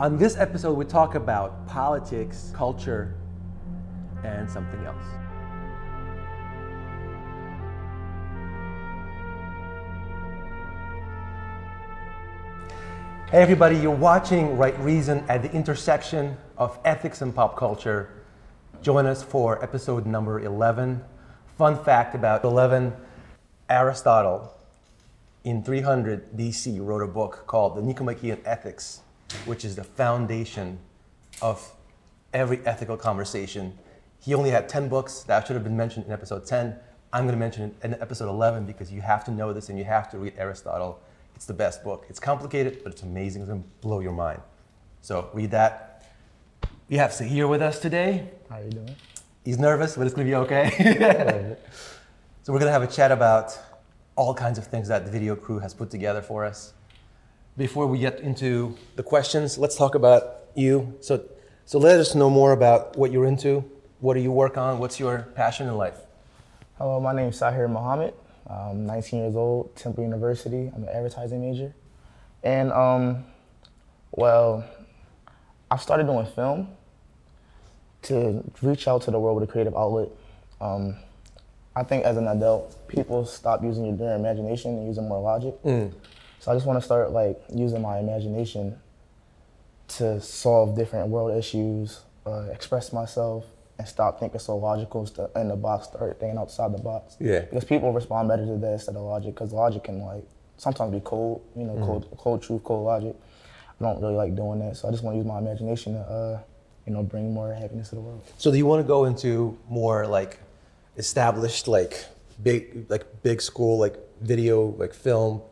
[0.00, 3.14] On this episode, we talk about politics, culture,
[4.24, 5.04] and something else.
[13.30, 18.08] Hey, everybody, you're watching Right Reason at the intersection of ethics and pop culture.
[18.80, 21.04] Join us for episode number 11.
[21.58, 22.94] Fun fact about 11
[23.68, 24.50] Aristotle
[25.44, 29.02] in 300 BC wrote a book called The Nicomachean Ethics,
[29.44, 30.78] which is the foundation
[31.42, 31.72] of
[32.32, 33.78] every ethical conversation.
[34.20, 36.76] He only had 10 books that should have been mentioned in episode 10.
[37.12, 39.78] I'm going to mention it in episode 11 because you have to know this and
[39.78, 41.00] you have to read Aristotle.
[41.34, 42.06] It's the best book.
[42.08, 43.42] It's complicated, but it's amazing.
[43.42, 44.42] It's going to blow your mind.
[45.00, 46.04] So read that.
[46.88, 48.28] We have Sahir with us today.
[48.48, 48.94] How you doing?
[49.44, 51.56] He's nervous, but it's going to be okay.
[52.42, 53.58] so we're going to have a chat about
[54.16, 56.74] all kinds of things that the video crew has put together for us.
[57.60, 60.96] Before we get into the questions, let's talk about you.
[61.02, 61.22] So,
[61.66, 63.62] so let us know more about what you're into.
[63.98, 64.78] What do you work on?
[64.78, 65.98] What's your passion in life?
[66.78, 68.14] Hello, my name is Sahir Mohammed.
[68.48, 70.72] I'm 19 years old, Temple University.
[70.74, 71.74] I'm an advertising major.
[72.42, 73.26] And, um,
[74.10, 74.64] well,
[75.70, 76.68] I've started doing film
[78.04, 80.08] to reach out to the world with a creative outlet.
[80.62, 80.96] Um,
[81.76, 85.56] I think as an adult, people stop using their imagination and using more logic.
[86.40, 88.78] So I just want to start like using my imagination
[89.88, 93.44] to solve different world issues, uh, express myself,
[93.78, 97.16] and stop thinking so logical st- in the box, start thinking outside the box.
[97.20, 97.40] Yeah.
[97.40, 100.24] Because people respond better to that instead of logic, because logic can like
[100.56, 103.14] sometimes be cold, you know, cold, cold truth, cold logic.
[103.78, 106.00] I don't really like doing that, so I just want to use my imagination to,
[106.00, 106.40] uh,
[106.86, 108.22] you know, bring more happiness to the world.
[108.38, 110.38] So do you want to go into more like
[110.96, 112.06] established, like
[112.42, 115.42] big, like big school, like video, like film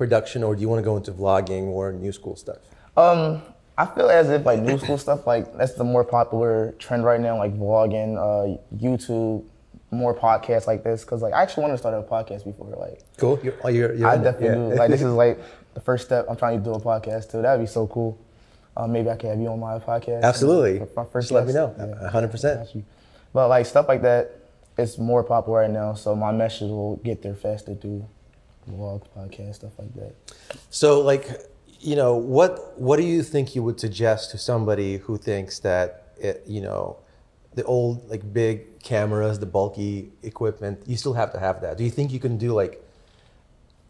[0.00, 2.56] production, or do you want to go into vlogging or new school stuff?
[2.96, 3.42] Um,
[3.76, 7.20] I feel as if like new school stuff, like that's the more popular trend right
[7.20, 9.44] now, like vlogging, uh, YouTube,
[9.90, 11.04] more podcasts like this.
[11.04, 13.38] Cause like I actually wanted to start a podcast before, like Cool.
[13.42, 14.70] You're, oh, you're, you're I definitely Yeah.
[14.70, 14.74] do.
[14.82, 15.38] Like this is like
[15.74, 16.26] the first step.
[16.30, 17.42] I'm trying to do a podcast too.
[17.42, 18.18] That'd be so cool.
[18.76, 20.22] Uh, maybe I can have you on my podcast.
[20.22, 20.78] Absolutely.
[20.78, 21.74] For my first Just let me know.
[21.78, 22.08] Yeah.
[22.08, 22.68] Hundred percent.
[23.32, 24.30] But like stuff like that,
[24.78, 25.92] it's more popular right now.
[25.94, 28.06] So my message will get there faster through
[28.68, 30.14] vlogs, podcasts, stuff like that.
[30.70, 31.28] So, like,
[31.80, 36.12] you know, what what do you think you would suggest to somebody who thinks that
[36.18, 36.98] it, you know,
[37.54, 41.78] the old like big cameras, the bulky equipment, you still have to have that.
[41.78, 42.84] Do you think you can do like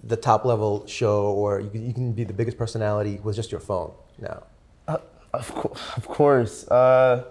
[0.02, 3.50] the top level show, or you can, you can be the biggest personality with just
[3.50, 4.44] your phone now?
[4.88, 4.98] Uh,
[5.34, 6.68] of, course, of course.
[6.68, 7.24] Uh,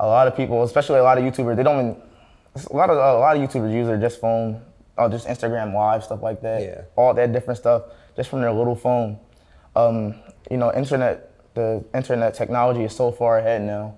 [0.00, 2.02] a lot of people, especially a lot of YouTubers, they don't even.
[2.70, 4.60] A lot of a lot of YouTubers use their just phone,
[5.02, 6.62] or just Instagram Live stuff like that.
[6.62, 6.80] Yeah.
[6.96, 7.82] All that different stuff
[8.16, 9.18] just from their little phone.
[9.76, 10.14] Um,
[10.50, 11.28] you know, internet.
[11.54, 13.96] The internet technology is so far ahead now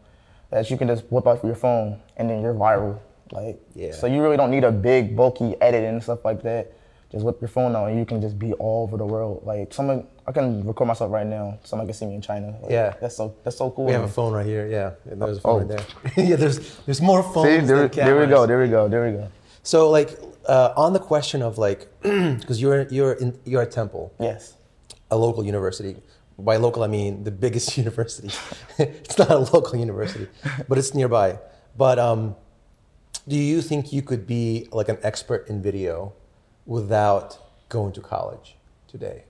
[0.51, 2.99] that you can just whip out your phone and then you're viral.
[3.31, 3.93] Like, Yeah.
[3.93, 6.73] so you really don't need a big bulky edit and stuff like that.
[7.13, 9.43] Just whip your phone out and you can just be all over the world.
[9.47, 11.59] Like, someone I can record myself right now.
[11.63, 12.57] Someone can see me in China.
[12.61, 12.95] Like, Yeah.
[13.01, 13.85] that's so that's so cool.
[13.85, 14.67] We have a phone right here.
[14.67, 15.67] Yeah, and there's a phone Oh.
[15.67, 15.69] right
[16.17, 16.25] there.
[16.25, 19.13] yeah, there's there's more phones See, there, there we go, there we go, there we
[19.19, 19.29] go.
[19.65, 20.11] So, like,
[20.47, 24.13] uh, on the question of like, because you're you're in you're at Temple.
[24.21, 24.55] Yes.
[25.11, 25.97] a local university.
[26.39, 28.31] By local, I mean the biggest university.
[28.79, 30.29] it's not a local university,
[30.69, 31.39] but it's nearby.
[31.79, 32.37] But um,
[33.27, 36.13] do you think you could be like an expert in video
[36.67, 37.39] without
[37.71, 39.25] going to college today?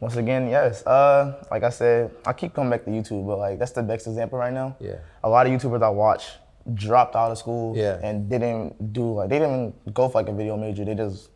[0.00, 0.84] Once again, yes.
[0.84, 4.08] Uh, like I said, I keep coming back to YouTube, but like that's the best
[4.08, 4.74] example right now.
[4.80, 4.96] Yeah.
[5.22, 6.32] A lot of YouTubers I watch
[6.72, 8.00] dropped out of school Yeah.
[8.02, 10.84] and didn't do like they didn't go for like a video major.
[10.84, 11.28] They just,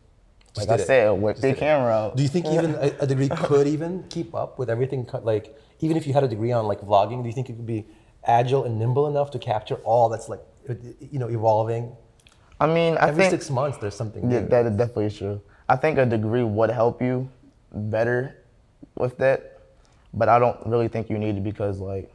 [0.57, 0.87] like did I it.
[0.87, 2.15] said, whip Just their camera out.
[2.15, 5.07] Do you think even a, a degree could even keep up with everything?
[5.21, 7.67] Like, even if you had a degree on like vlogging, do you think you could
[7.67, 7.85] be
[8.25, 11.95] agile and nimble enough to capture all that's like, uh, you know, evolving?
[12.59, 15.41] I mean, I Every think six months, there's something Yeah, that is definitely true.
[15.69, 17.29] I think a degree would help you
[17.71, 18.35] better
[18.95, 19.59] with that,
[20.13, 22.11] but I don't really think you need it because like,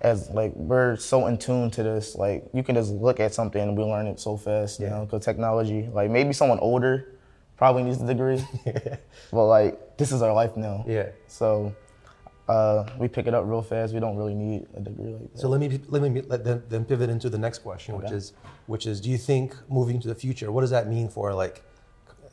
[0.00, 3.60] as like we're so in tune to this, like you can just look at something
[3.60, 4.92] and we learn it so fast, you Yeah.
[4.92, 5.88] know, because technology.
[5.92, 7.16] Like maybe someone older
[7.56, 8.42] probably needs a degree,
[9.32, 10.84] but like this is our life now.
[10.88, 11.08] Yeah.
[11.26, 11.74] So
[12.48, 13.92] uh, we pick it up real fast.
[13.92, 15.38] We don't really need a degree like that.
[15.38, 18.32] So let me let me let them, then pivot into the next question, which is
[18.66, 21.62] which is do you think moving to the future, what does that mean for like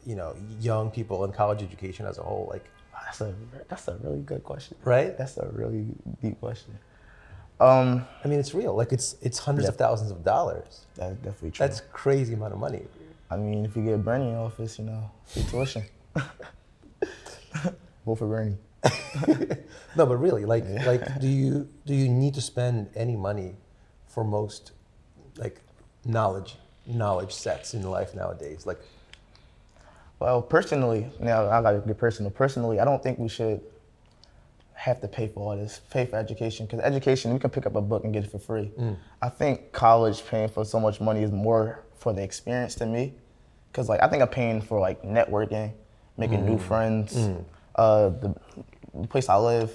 [0.06, 2.48] you know young people and college education as a whole?
[2.50, 2.66] Like,
[3.06, 3.34] That's a
[3.69, 4.78] that's a really good question.
[4.86, 5.18] Right?
[5.18, 5.86] That's a really
[6.22, 6.78] deep question.
[7.59, 8.75] Um, I mean, it's real.
[8.75, 10.86] Like it's it's hundreds of thousands of dollars.
[10.95, 11.65] that's definitely true.
[11.65, 12.83] That's crazy amount of money.
[13.30, 15.83] I mean, if you get Bernie in the office, you know, free tuition.
[18.06, 18.57] Vote for Bernie.
[19.98, 23.56] no, but really, like, like, do you do you need to spend any money
[24.07, 24.71] for most
[25.38, 25.62] like
[26.06, 26.56] knowledge
[26.86, 28.65] knowledge sets in life nowadays?
[28.65, 28.80] Like,
[30.19, 32.31] Well, personally, now I gotta get personal.
[32.31, 33.62] Personally, I don't think we should
[34.78, 37.76] have to pay for all this, pay for education, because education we can pick up
[37.76, 38.72] a book and get it for free.
[39.22, 43.14] I think college paying for so much money is more for the experience to me,
[43.72, 45.74] because like I think I'm paying for like networking,
[46.18, 47.18] making new friends,
[47.76, 48.36] uh, the,
[48.94, 49.72] the place I live.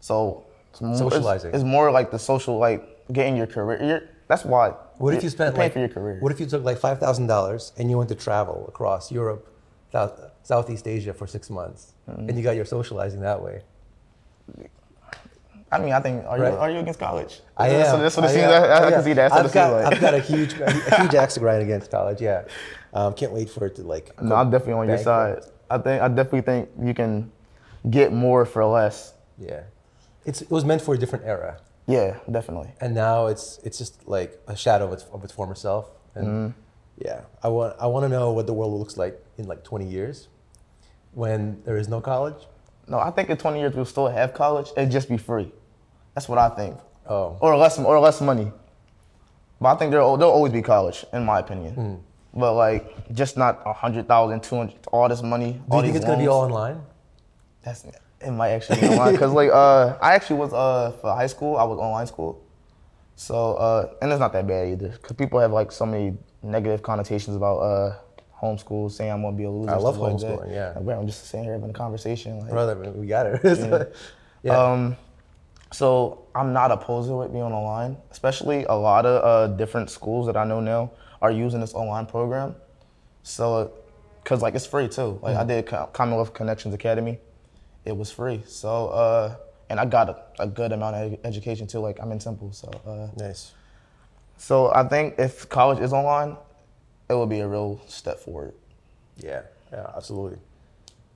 [0.00, 1.54] So it's more, Socializing.
[1.54, 2.82] It's, more like the social, like
[3.12, 3.82] getting your career.
[3.82, 4.70] You're, that's why.
[4.98, 6.18] what if you're- spent like for your career?
[6.20, 9.46] What if you took like five thousand dollars and you went to travel across Europe,
[9.92, 12.28] South, Southeast Asia for six months, Mm-hmm.
[12.28, 13.62] and you got your socializing that way?
[15.72, 16.52] I mean, I think are Right.
[16.52, 17.40] you are you against college?
[17.56, 18.00] I So am.
[18.02, 18.44] that's what it I seems.
[18.46, 19.32] I, I can see that.
[19.32, 19.86] I've got, like.
[19.86, 22.20] I've got a huge, a huge axe to grind against college.
[22.20, 22.42] Yeah,
[22.92, 24.20] um, can't wait for it to like.
[24.20, 25.42] No, I'm definitely on your side.
[25.70, 27.30] I think I definitely think you can
[27.88, 29.14] get more for less.
[29.38, 29.62] Yeah,
[30.24, 32.70] it's it was meant for a different era, Yeah, definitely.
[32.80, 35.86] and now it's it's just like a shadow of its, of its former self.
[36.16, 36.60] And Mm-hmm.
[37.06, 39.86] yeah, I want I want to know what the world looks like in like 20
[39.86, 40.26] years,
[41.14, 42.42] when there is no college.
[42.88, 44.70] No, I think in 20 years we'll still have college.
[44.76, 45.52] It'd just be free.
[46.14, 46.76] That's what I think.
[47.08, 47.36] Oh.
[47.40, 48.52] Or less or less money.
[49.60, 51.74] But I think there'll there'll always be college, in my opinion.
[51.74, 51.94] Hmm.
[52.38, 55.60] But like, just not a hundred thousand, two hundred, all this money.
[55.70, 56.80] Do you think it's gonna be all online?
[57.62, 57.84] That's
[58.20, 61.56] it might actually be online because like uh I actually was uh for high school
[61.56, 62.42] I was online school,
[63.16, 66.82] so uh and it's not that bad either because people have like so many negative
[66.82, 67.96] connotations about uh
[68.40, 69.70] homeschool saying I'm gonna be a loser.
[69.70, 70.74] I love stuff like homeschooling, yeah.
[70.80, 72.40] Like, I'm just sitting here having a conversation.
[72.40, 73.94] Like, Brother, we got it.
[74.42, 74.72] yeah.
[74.72, 74.96] um,
[75.72, 80.26] so I'm not opposed to it being online, especially a lot of uh, different schools
[80.26, 80.90] that I know now
[81.22, 82.56] are using this online program.
[83.22, 83.72] So,
[84.24, 85.18] cause like it's free too.
[85.22, 87.18] Like I did Commonwealth Connections Academy,
[87.84, 88.42] it was free.
[88.46, 89.36] So, uh,
[89.68, 91.78] and I got a, a good amount of education too.
[91.78, 93.52] Like I'm in Temple, so uh, nice.
[94.36, 96.36] so I think if college is online,
[97.10, 98.54] it will be a real step forward.
[99.18, 99.42] Yeah,
[99.72, 100.38] yeah, absolutely.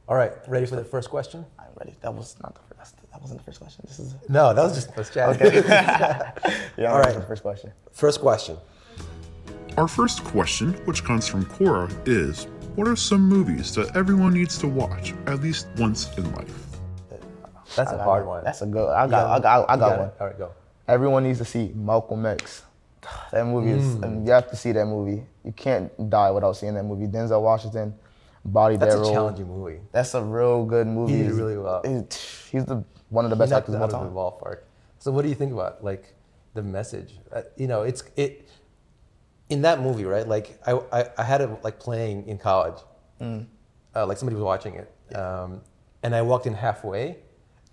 [0.08, 1.46] All right, ready for the first question?
[1.58, 1.94] I'm ready.
[2.02, 2.96] That was not the first.
[3.12, 3.84] That wasn't the first question.
[3.86, 5.40] This is No, that was just let's chat.
[6.76, 6.88] yeah.
[6.88, 7.06] All All right.
[7.06, 7.14] right.
[7.14, 7.72] The first question.
[7.92, 8.56] First question.
[9.78, 14.58] Our first question, which comes from Quora, is What are some movies that everyone needs
[14.58, 16.60] to watch at least once in life?
[17.76, 18.44] That's a hard one.
[18.44, 18.88] That's a good.
[18.88, 19.30] I You got.
[19.30, 19.70] I got.
[19.70, 20.00] I you got it.
[20.00, 20.10] one.
[20.20, 20.50] All right, go.
[20.86, 22.62] Everyone needs to see Malcolm X.
[23.32, 23.96] That movie is.
[23.96, 24.02] Mm.
[24.04, 25.24] and you have to see that movie.
[25.44, 27.06] You can't die without seeing that movie.
[27.06, 27.94] Denzel Washington,
[28.44, 29.80] body That's that a challenging movie.
[29.92, 31.12] That's a real good movie.
[31.12, 31.82] He did He's- really well.
[31.84, 34.14] he's- He's the one of the best knocked actors of all of the time.
[34.14, 34.58] ballpark.
[34.98, 36.14] So, what do you think about like
[36.54, 37.18] the message?
[37.32, 38.48] Uh, you know, it's it
[39.50, 40.26] in that movie, right?
[40.26, 42.78] Like, I I, I had it like playing in college.
[43.20, 43.46] Mm.
[43.94, 45.60] Uh, like somebody was watching it, um,
[46.02, 47.18] and I walked in halfway,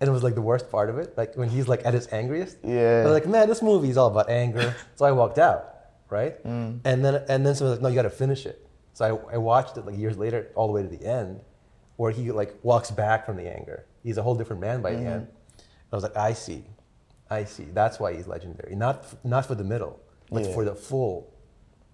[0.02, 1.16] and it was like the worst part of it.
[1.16, 2.58] Like when he's like at his angriest.
[2.64, 3.02] Yeah.
[3.02, 4.74] I was like, man, this movie is all about anger.
[4.96, 5.60] so I walked out,
[6.10, 6.34] right?
[6.44, 6.80] Mm.
[6.84, 8.66] And then and then someone's like, no, you got to finish it.
[8.94, 9.00] So
[9.30, 11.40] I, I watched it like years later, all the way to the end,
[11.96, 13.86] where he like walks back from the anger.
[14.02, 15.04] He's a whole different man by Mm-hmm.
[15.04, 15.28] the end.
[15.92, 16.64] I was like, I see,
[17.30, 17.64] I see.
[17.72, 18.74] That's why he's legendary.
[18.74, 20.00] Not not for the middle,
[20.32, 20.52] but Yeah.
[20.54, 21.32] for the full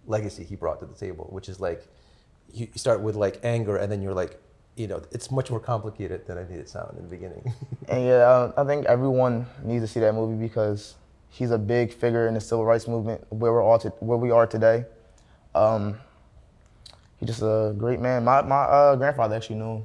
[0.07, 1.87] legacy he brought to the table, which is like
[2.59, 4.41] you you start with like anger, and then you're like,
[4.79, 7.53] you know, it's much more complicated than I made it sound in the beginning.
[7.89, 10.95] And yeah, I think everyone needs to see that movie because
[11.31, 14.31] he's a big figure in the civil rights movement where we're all to, where we
[14.31, 14.85] are today.
[15.55, 15.99] Um,
[17.17, 18.25] he's just a great man.
[18.25, 19.83] My my uh, grandfather actually knew him.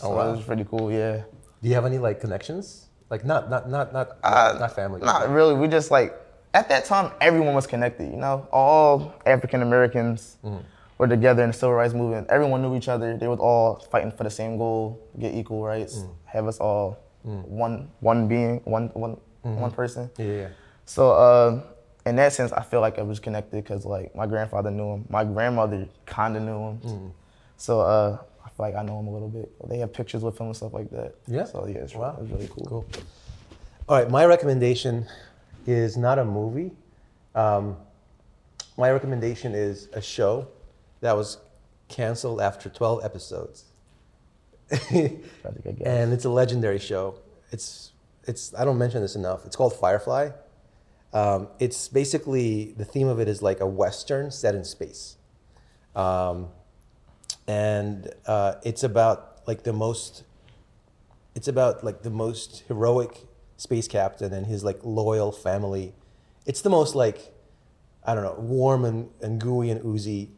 [0.00, 0.28] So Oh, wow.
[0.28, 0.90] it was pretty cool.
[0.90, 1.22] Yeah.
[1.62, 2.86] Do you have any like connections?
[3.08, 5.00] Like not not not not Uh, not family.
[5.00, 5.54] Not really.
[5.54, 6.12] We just like
[6.52, 8.10] at that time everyone was connected.
[8.10, 10.62] You know, all African Americans Mm.
[10.98, 12.28] Were together in the civil rights movement.
[12.30, 13.16] Everyone knew each other.
[13.16, 16.10] They was all fighting for the same goal: get equal rights, Mm.
[16.26, 19.60] have us all one one being, one one Mm-hmm.
[19.60, 20.10] one person.
[20.16, 20.48] Yeah.
[20.86, 21.60] So uh,
[22.06, 25.04] in that sense, I feel like I was connected because like my grandfather knew him,
[25.10, 26.78] my grandmother kind of knew him.
[26.82, 27.10] Mm.
[27.58, 29.52] So uh, I feel like I know him a little bit.
[29.68, 31.14] They have pictures with him and stuff like that.
[31.26, 31.44] Yeah.
[31.44, 32.16] So yeah, it's, Wow.
[32.22, 32.64] it's really cool.
[32.66, 32.84] Cool.
[33.86, 35.06] All right, my recommendation
[35.66, 36.72] is not a movie.
[37.34, 37.76] Um,
[38.78, 40.46] my recommendation is a show
[41.04, 41.36] that was
[41.88, 43.64] canceled after 12 episodes.
[44.70, 45.86] That's a guess.
[45.86, 47.20] and it's a legendary show.
[47.52, 47.92] It's
[48.26, 49.44] it's I don't mention this enough.
[49.44, 50.30] It's called Firefly.
[51.12, 55.16] Um, it's basically the theme of it is like a western set in space,
[55.94, 56.48] um,
[57.46, 60.24] and uh, it's about like the most.
[61.34, 63.26] It's about like the most heroic
[63.58, 65.92] space captain and his like loyal family.
[66.46, 67.34] It's the most like
[68.06, 70.30] I don't know warm and, and gooey and oozy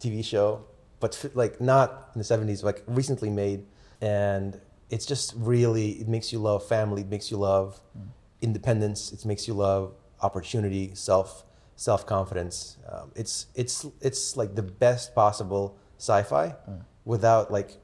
[0.00, 0.64] TV show,
[1.00, 3.64] but like not in the 70s, like recently made.
[4.00, 4.60] And
[4.90, 8.06] it's just really it makes you love family, it makes you love mm.
[8.40, 11.44] independence, it makes you love opportunity, self
[11.76, 12.78] self confidence.
[12.90, 16.82] Um, it's it's it's like the best possible sci-fi mm.
[17.04, 17.78] without like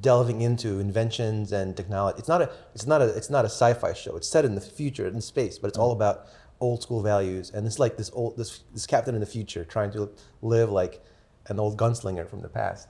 [0.00, 2.18] delving into inventions and technology.
[2.18, 4.16] It's not a it's not a it's not a sci-fi show.
[4.16, 5.96] It's set in the future in space, but it's all mm.
[5.96, 6.26] about
[6.60, 7.50] old school values.
[7.50, 10.10] And it's like this old this this captain in the future trying to
[10.42, 11.02] live like
[11.46, 12.88] an old gunslinger from the past.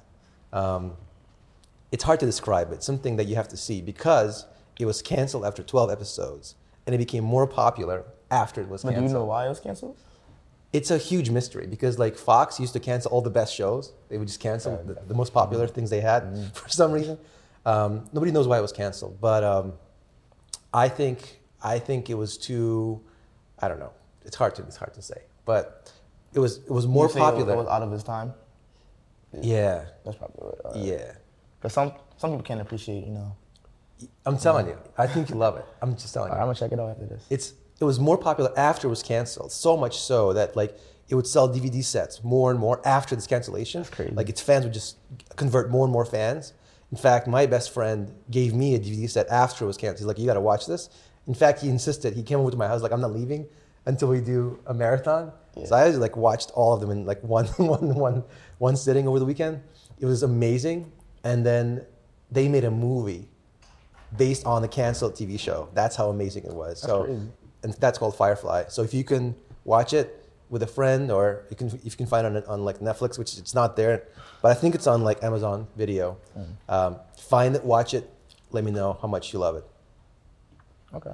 [0.52, 0.96] Um,
[1.90, 2.72] it's hard to describe.
[2.72, 4.46] It's something that you have to see because
[4.78, 6.56] it was canceled after 12 episodes,
[6.86, 8.94] and it became more popular after it was canceled.
[8.94, 9.96] But do you know why it was canceled?
[10.74, 13.92] it's a huge mystery because like Fox used to cancel all the best shows.
[14.08, 17.16] They would just cancel the, the most popular things they had for some reason.
[17.64, 19.74] Um, nobody knows why it was canceled, but um,
[20.74, 23.00] I think I think it was too.
[23.64, 23.92] I don't know.
[24.24, 25.90] It's hard to it's hard to say, but
[26.32, 27.52] it was it was more You say it was- popular.
[27.54, 28.34] It was out of his time.
[29.40, 30.76] yeah, That's probably what.
[30.76, 31.12] Yeah.
[31.60, 33.36] Because some some people can't appreciate, you know.
[34.26, 35.64] I'm telling you, I think you love it.
[35.80, 36.34] I'm just telling you.
[36.36, 37.24] right, I'm gonna check it out after this.
[37.30, 39.50] it's it was more popular after it was canceled.
[39.52, 40.76] So much so that like
[41.08, 43.80] it would sell DVD sets more and more after this cancellation.
[43.82, 44.12] That's crazy.
[44.14, 44.96] Like its fans would just
[45.36, 46.52] convert more and more fans.
[46.92, 49.98] In fact, my best friend gave me a DVD set after it was canceled.
[50.00, 50.90] He's like, "You got to watch this."
[51.26, 52.14] In fact, he insisted.
[52.14, 53.46] He came over to my house like, "I'm not leaving
[53.86, 55.32] until we do a marathon."
[55.66, 58.24] So I like watched all of them in like one one one
[58.58, 59.62] one sitting over the weekend.
[60.00, 60.90] It was amazing.
[61.22, 61.86] And then
[62.30, 63.28] they made a movie
[64.16, 65.68] based on the canceled TV show.
[65.72, 66.80] That's how amazing it was.
[66.80, 67.28] so, crazy.
[67.62, 68.64] and that's called Firefly.
[68.68, 72.06] So if you can watch it with a friend, or you can if you can
[72.06, 74.04] find it on, on like Netflix, which it's not there,
[74.42, 76.18] but I think it's on like Amazon Video.
[76.68, 78.10] Um, find it, watch it.
[78.50, 79.64] Let me know how much you love it.
[80.96, 81.12] Okay.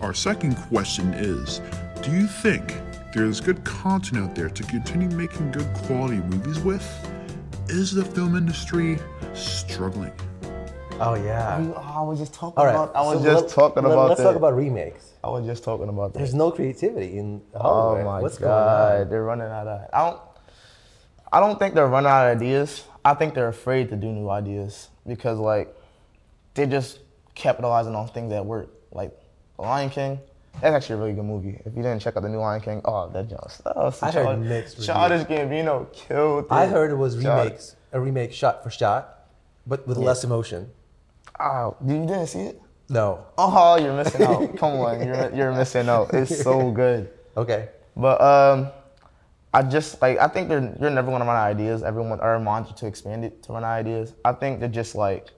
[0.00, 1.60] Our second question is
[2.02, 2.80] Do you think
[3.14, 6.84] there's good content out there to continue making good quality movies with?
[7.68, 8.98] Is the film industry
[9.34, 10.12] struggling?
[11.00, 11.56] Oh yeah.
[11.56, 12.74] I, oh, I was just talking All right.
[12.74, 12.94] about.
[12.94, 14.24] I was so just let- talking let- about Let's that.
[14.26, 15.10] talk about remakes.
[15.24, 16.18] I was just talking about that.
[16.18, 19.10] There's no creativity in Oh my What's god, going on?
[19.10, 19.88] they're running out of.
[19.92, 20.20] I don't.
[21.32, 22.84] I don't think they're running out of ideas.
[23.04, 25.74] I think they're afraid to do new ideas because like
[26.54, 27.00] they just
[27.34, 28.68] capitalizing on things that work.
[28.94, 29.12] Like
[29.56, 30.20] The Lion King.
[30.62, 31.60] That's actually a really good movie.
[31.64, 34.40] If you didn't check out the new Lion King, oh that just oh, I heard
[34.40, 34.86] mixed reviews.
[34.86, 36.46] Childish Gambino killed.
[36.50, 39.26] I heard it was Child- remakes, a remake shot for shot,
[39.66, 40.70] but with less emotion.
[41.40, 42.62] Oh, you didn't see it?
[42.88, 43.26] No.
[43.36, 44.56] Oh, you're missing out.
[44.56, 46.14] Come on, you're you're missing out.
[46.14, 47.10] It's so good.
[47.36, 47.68] Okay.
[47.96, 48.68] But um,
[49.52, 51.82] I just like I think they're you're never gonna run out of ideas.
[51.82, 54.12] Everyone or want you to expand it to run out of ideas.
[54.24, 55.30] I think they're just like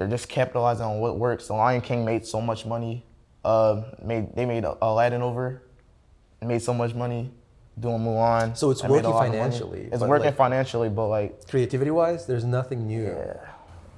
[0.00, 1.46] they're just capitalizing on what works.
[1.48, 3.04] The Lion King made so much money.
[3.44, 5.62] Uh, made they made Aladdin over,
[6.40, 7.30] made so much money
[7.78, 8.56] doing Mulan.
[8.56, 9.30] So it's working lot of money.
[9.38, 13.04] financially, It's working like- financially, but like Creativity wise, there's nothing new.
[13.04, 13.34] yeah,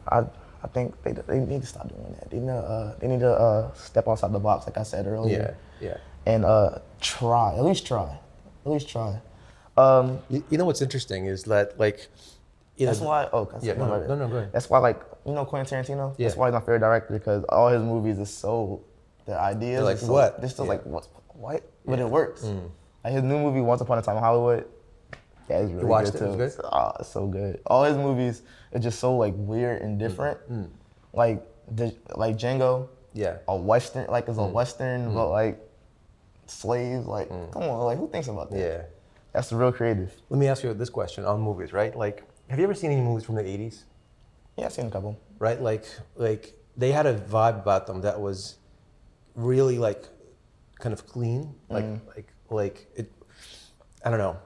[0.08, 0.18] I
[0.64, 2.30] I think they they need to stop doing that.
[2.30, 5.06] They need to uh, they need to uh, step outside the box, like I said
[5.06, 5.56] earlier.
[5.80, 5.88] Yeah.
[5.88, 5.96] Yeah.
[6.26, 8.18] And uh, try at least try,
[8.66, 9.20] at least try.
[9.76, 12.08] Um, You, you know what's interesting is that like,
[12.76, 13.28] you That's know, why.
[13.32, 14.52] Oh, Yeah, no, no, no, go ahead.
[14.52, 16.14] That's why, like, you know, Quentin Tarantino.
[16.18, 16.26] Yeah.
[16.28, 18.82] That's why he's my favorite director because all his movies is so,
[19.26, 19.76] the ideas.
[19.76, 20.40] They're like, so, what?
[20.40, 20.70] They're still Yeah.
[20.72, 21.06] like, what?
[21.34, 21.62] What?
[21.86, 22.42] But it works.
[22.42, 22.70] Mm.
[23.04, 24.66] Like his new movie, Once Upon a Time in Hollywood.
[25.48, 26.24] Yeah, it's really watched good it?
[26.24, 26.36] It too.
[26.38, 26.64] was good?
[26.72, 27.60] Oh, it's so good.
[27.66, 30.38] All his movies are just so like weird and different.
[30.50, 30.64] Mm.
[30.64, 30.70] Mm.
[31.12, 32.88] Like the like Django.
[33.12, 33.38] Yeah.
[33.48, 35.60] A western, like it's a western, but like
[36.46, 37.06] slaves.
[37.06, 38.58] Like, come on, like who thinks about that?
[38.58, 38.82] Yeah.
[39.32, 40.14] That's real creative.
[40.28, 41.94] Let me ask you this question on movies, right?
[41.96, 43.84] Like, have you ever seen any movies from the '80s?
[44.56, 45.18] Yeah, I've seen a couple.
[45.38, 45.60] Right?
[45.60, 45.84] Like,
[46.16, 48.56] like they had a vibe about them that was
[49.34, 50.04] really like
[50.78, 52.00] kind of clean, like, mm.
[52.14, 53.12] like, like it.
[54.04, 54.36] I don't know.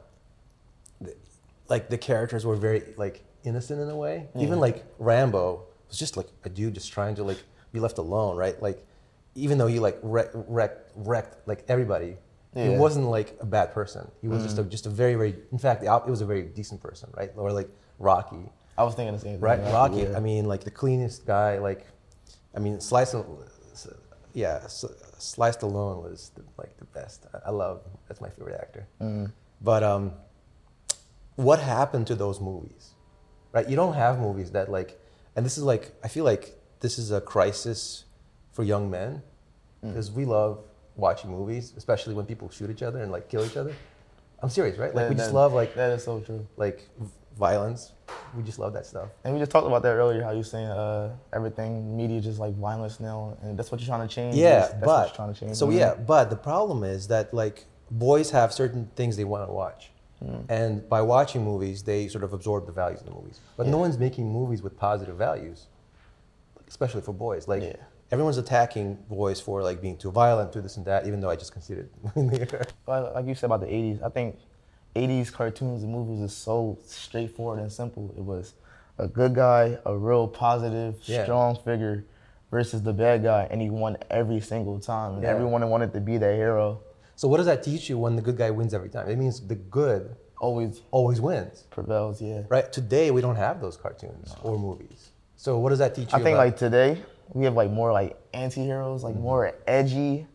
[1.69, 4.29] Like the characters were very like innocent in a way.
[4.35, 4.43] Mm.
[4.43, 8.37] Even like Rambo was just like a dude just trying to like be left alone,
[8.37, 8.61] right?
[8.63, 8.87] Like,
[9.35, 12.17] even though he like wrecked, wrecked, wrecked like everybody,
[12.55, 14.11] he wasn't like a bad person.
[14.23, 14.71] He was just a mm.
[14.71, 15.35] just a very very.
[15.53, 17.31] In fact, the it was a very decent person, right?
[17.37, 19.41] Or like Rocky, I was thinking the same thing.
[19.41, 19.61] right?
[19.73, 20.03] Rocky.
[20.03, 20.17] Yeah.
[20.17, 21.59] I mean, like the cleanest guy.
[21.59, 21.87] Like,
[22.55, 23.15] I mean, Slice,
[24.35, 27.27] yeah, Sly Stallone was the, like the best.
[27.47, 27.81] I- love.
[28.09, 28.87] That's my favorite actor.
[29.01, 29.33] Mm.
[29.63, 30.13] But um,
[31.37, 32.91] what happened to those movies?
[33.53, 33.69] Right?
[33.69, 35.01] You don't have movies that like,
[35.35, 38.05] and this is like, I feel like this is a crisis
[38.53, 39.23] for young men
[39.85, 39.89] Mm.
[39.91, 40.61] because we love
[40.97, 43.75] watching movies, especially when people shoot each other and like kill each other.
[44.43, 44.95] I'm serious, right?
[44.95, 46.47] Like That- we just that- love like that is so true.
[46.57, 46.89] like
[47.37, 47.93] violence.
[48.37, 49.09] We just love that stuff.
[49.25, 50.23] And we just talked about that earlier.
[50.23, 54.07] How you saying uh, everything media just like violence now, and that's what you're trying
[54.07, 54.35] to change.
[54.37, 55.57] Yeah, That's, that's but what you're trying to change.
[55.57, 55.79] so Mhm.
[55.79, 59.91] yeah, but the problem is that like boys have certain things they want to watch,
[60.25, 60.45] Mm.
[60.49, 63.39] and by watching movies, they sort of absorb the values of the movies.
[63.59, 65.67] But no one's making movies with positive values.
[66.69, 67.47] especially for boys.
[67.47, 67.77] Like Yeah.
[68.11, 71.07] everyone's attacking boys for like being too violent, too this and that.
[71.07, 71.89] Even though I just conceded.
[72.17, 74.37] Like, like you said about the 80s, I think
[74.97, 78.15] 80s cartoons and movies is so straightforward and simple.
[78.17, 78.55] It was
[78.99, 81.25] a good guy, a real positive, Yeah.
[81.25, 82.05] strong figure
[82.51, 85.15] versus the bad guy, and he won every single time.
[85.15, 85.31] And Yeah.
[85.31, 86.81] everyone wanted to be that hero.
[87.19, 89.09] so what does that teach you when the good guy wins every time?
[89.09, 92.43] It means the good Always always wins, prevails, yeah.
[92.51, 92.71] right?
[92.71, 95.01] Today we don't have those cartoons or movies.
[95.37, 96.19] So what does that teach you?
[96.19, 99.23] I think about- like today, we have like more like anti-heroes, like mm-hmm.
[99.23, 100.27] more edgy,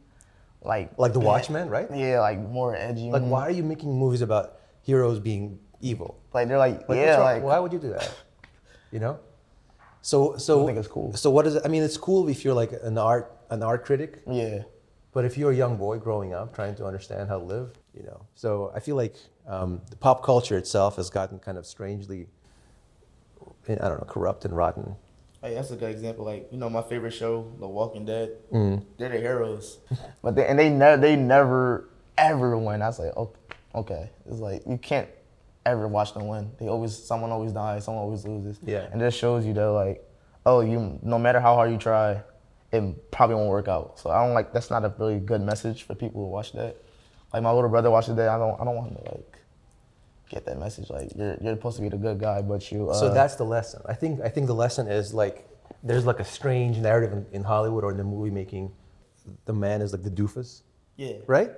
[0.62, 0.98] like.
[0.98, 1.88] Like The Watchmen, right?
[1.94, 3.10] Yeah, like more edgy.
[3.12, 6.20] like why are you making movies about heroes being evil?
[6.34, 8.14] Like they're like, Like, yeah, like why would you do that?
[8.92, 9.20] You know.
[10.02, 11.14] So so I think it's cool.
[11.14, 11.62] So what is it?
[11.66, 14.64] I mean, it's cool if you're like an art an art critic, yeah.
[15.12, 18.04] but if you're a young boy growing up trying to understand how to live, you
[18.04, 18.26] know.
[18.34, 19.16] So I feel like
[19.48, 22.28] um, the pop culture itself has gotten kind of strangely,
[23.68, 24.96] I don't know, corrupt and rotten.
[25.42, 26.26] Hey, that's a good example.
[26.26, 28.38] Like you know, my favorite show, The Walking Dead.
[28.54, 28.86] Mm.
[28.98, 29.80] They're the heroes,
[30.22, 32.82] but they, and they never they never ever win.
[32.82, 33.34] I was like, oh,
[33.74, 34.12] okay.
[34.28, 35.10] It's like you can't
[35.66, 36.52] ever watch them win.
[36.60, 38.60] They always someone always dies, someone always loses.
[38.64, 38.88] Yeah.
[38.92, 40.08] and this shows you that like,
[40.46, 42.22] oh, you no matter how hard you try,
[42.72, 44.00] it probably won't work out.
[44.00, 46.78] So I don't like that's not a really good message for people who watch that.
[47.34, 48.30] Like my little brother watches that.
[48.30, 49.38] I don't I don't want him to like
[50.32, 50.90] get that message.
[50.90, 52.90] Like you're you're supposed to be the good guy, but you.
[52.90, 53.82] Uh, So that's the lesson.
[53.86, 55.48] I think I think the lesson is like
[55.84, 58.72] there's like a strange narrative in, in Hollywood or in the movie making.
[59.46, 60.62] The man is like the doofus.
[60.96, 61.52] yeah right?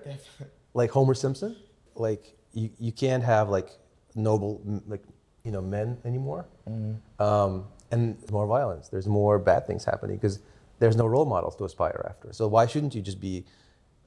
[0.73, 1.55] like Homer Simpson.
[1.95, 3.69] Like you, you can't have like
[4.15, 5.03] noble like
[5.45, 6.45] you know men anymore.
[6.69, 7.23] Mm-hmm.
[7.23, 8.89] Um, and more violence.
[8.89, 10.39] There's more bad things happening because
[10.79, 12.33] there's no role models to aspire after.
[12.33, 13.45] So why shouldn't you just be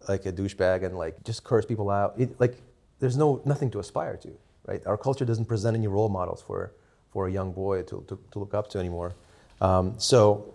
[0.08, 2.14] like a douchebag and like just curse people out?
[2.18, 2.56] It, like
[2.98, 4.30] there's no nothing to aspire to,
[4.66, 4.82] right?
[4.86, 6.72] Our culture doesn't present any role models for
[7.10, 9.14] for a young boy to to, to look up to anymore.
[9.60, 10.54] Um, so,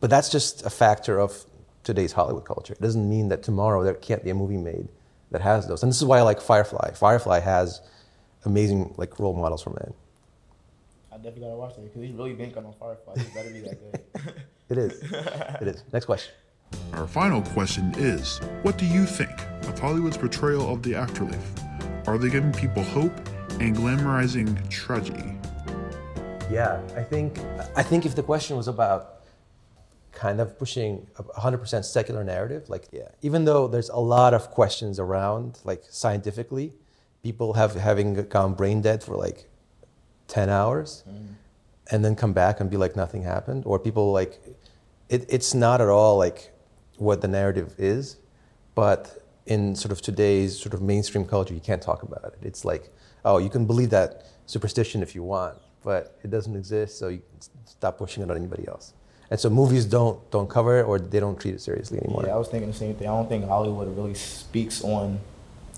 [0.00, 1.44] but that's just a factor of
[1.84, 2.74] today's Hollywood culture.
[2.74, 4.88] It doesn't mean that tomorrow there can't be a movie made
[5.30, 5.82] that has those.
[5.82, 6.92] And this is why I like Firefly.
[6.92, 7.80] Firefly has
[8.44, 9.94] amazing like role models for men.
[11.10, 13.14] I definitely gotta watch that because he's really banking on Firefly.
[13.18, 14.34] He better be that good.
[14.68, 15.02] It is.
[15.02, 15.84] it is.
[15.92, 16.32] Next question.
[16.94, 19.30] Our final question is What do you think
[19.68, 21.52] of Hollywood's portrayal of the afterlife?
[22.06, 23.12] Are they giving people hope
[23.62, 25.36] and glamorizing tragedy?
[26.50, 27.38] Yeah, I think
[27.76, 29.20] I think if the question was about
[30.10, 34.50] kind of pushing a 100% secular narrative, like yeah, even though there's a lot of
[34.50, 36.72] questions around, like scientifically,
[37.22, 39.48] people have having gone brain dead for like
[40.28, 41.04] 10 hours,
[41.90, 44.40] and then come back and be like nothing happened, or people like
[45.08, 46.52] it, it's not at all like
[46.98, 48.16] what the narrative is,
[48.74, 52.38] but in sort of today's sort of mainstream culture, you can't talk about it.
[52.42, 52.92] It's like,
[53.24, 57.22] oh, you can believe that superstition if you want, but it doesn't exist, so you
[57.64, 58.94] stop pushing it on anybody else.
[59.30, 62.24] And so movies don't don't cover it or they don't treat it seriously anymore.
[62.26, 63.08] Yeah, I was thinking the same thing.
[63.08, 65.20] I don't think Hollywood really speaks on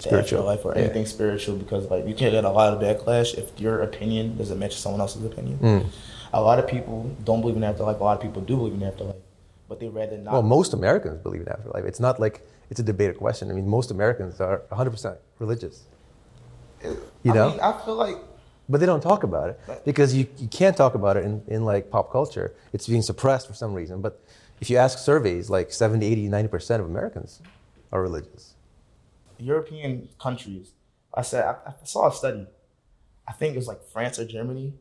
[0.01, 0.85] Spiritual, afterlife or yeah.
[0.85, 4.59] anything spiritual because like you can get a lot of backlash if your opinion doesn't
[4.59, 5.59] match someone else's opinion.
[5.59, 5.87] Mm.
[6.33, 8.01] A lot of people don't believe in afterlife.
[8.01, 9.23] A lot of people do believe in afterlife,
[9.69, 10.33] but they rather not.
[10.33, 11.85] Well, most Americans believe in afterlife.
[11.85, 13.53] It's not like it's a debated question.
[13.53, 15.85] I mean, most Americans are 100% religious.
[17.23, 17.51] You I know?
[17.51, 18.17] mean, I feel like
[18.69, 21.65] But they don't talk about it because you, you can't talk about it in, in
[21.65, 22.55] like pop culture.
[22.73, 24.01] It's being suppressed for some reason.
[24.01, 24.23] But
[24.61, 27.41] if you ask surveys, like 70, 80, 90% of Americans
[27.93, 28.55] are religious.
[29.39, 30.73] European countries.
[31.13, 32.47] I said I, I saw a study.
[33.29, 34.73] I think it was like France or Germany.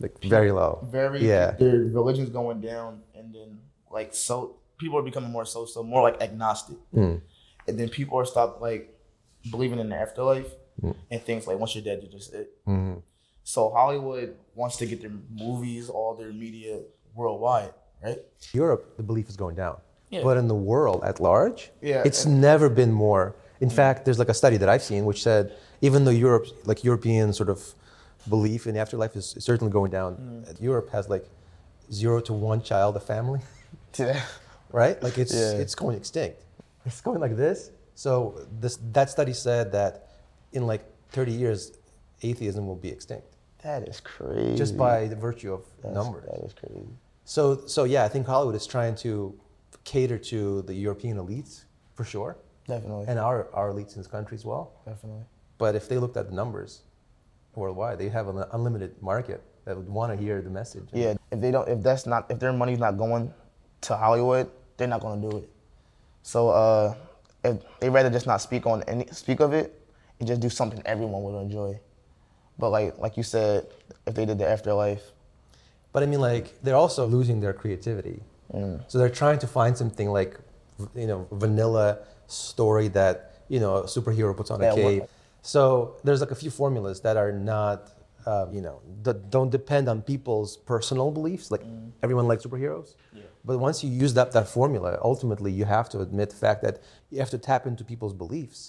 [0.00, 0.86] Like very low.
[0.90, 1.52] Very Yeah.
[1.52, 3.58] Their religion's going down, and then
[3.90, 7.20] like so people are becoming more social, more like agnostic, Mm.
[7.66, 8.92] and then people are stopped like
[9.50, 10.50] believing in the afterlife
[10.82, 10.94] Mm.
[11.10, 12.48] and things like once you're dead, you're just it.
[12.66, 13.02] Mhm.
[13.44, 16.80] So Hollywood wants to get their movies, all their media
[17.14, 17.72] worldwide,
[18.04, 18.18] right?
[18.52, 19.76] Europe, the belief is going down.
[20.10, 20.22] Yeah.
[20.22, 23.34] But in the world at large, Yeah, it's and- never been more.
[23.60, 26.84] In fact, there's like a study that I've seen which said even though Europe, like
[26.84, 27.74] European sort of
[28.28, 30.60] belief in the afterlife is certainly going down, Mm.
[30.60, 31.26] Europe has like
[31.92, 33.40] zero to one child a family.
[33.98, 34.20] Yeah.
[34.72, 35.02] right?
[35.02, 35.52] Like it's Yeah.
[35.62, 36.42] it's going extinct.
[36.84, 37.70] It's going like this.
[37.94, 38.10] So
[38.60, 40.05] this that study said that
[40.52, 41.72] in like 30 years,
[42.22, 43.26] atheism will be extinct
[43.62, 44.56] That is crazy.
[44.56, 46.24] just by the virtue of That's- numbers.
[46.30, 46.86] That is crazy.
[47.24, 49.34] So so yeah, I think Hollywood is trying to
[49.84, 52.36] cater to the European elites for sure,
[52.68, 53.06] Definitely.
[53.08, 54.72] and our our elites in this country as well.
[54.86, 55.24] Definitely.
[55.58, 56.82] But if they looked at the numbers
[57.54, 60.88] worldwide, they have an unlimited market that would want to hear the message.
[60.92, 63.32] Yeah, if they don't, if that's not, if their money's not going
[63.82, 65.48] to Hollywood, they're not gonna do it.
[66.22, 66.94] So uh,
[67.44, 69.75] if they rather just not speak on any speak of it
[70.18, 71.78] and just do something everyone would enjoy.
[72.58, 73.66] But like like you said,
[74.06, 75.04] if they did the afterlife,
[75.92, 78.18] But I mean, like, they're also losing their creativity.
[78.88, 80.32] So they're trying to find something like,
[80.94, 81.88] you know, vanilla
[82.26, 83.16] story that
[83.48, 85.04] you know a superhero puts on Yeah, a what- cape.
[85.42, 85.62] So
[86.04, 87.78] there's like a few formulas that are not,
[88.30, 88.76] uh, you know,
[89.06, 91.46] that don't depend on people's personal beliefs.
[91.54, 91.64] Like
[92.04, 92.88] everyone likes superheroes,
[93.44, 96.74] but once you use that that formula, ultimately you have to admit the fact that
[97.10, 98.60] you have to tap into people's beliefs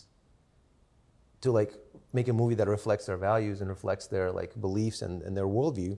[1.41, 1.73] to like
[2.13, 5.45] make a movie that reflects their values and reflects their like beliefs and, and their
[5.45, 5.97] worldview,